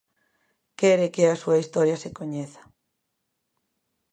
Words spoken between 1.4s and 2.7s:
súa historia se coñeza.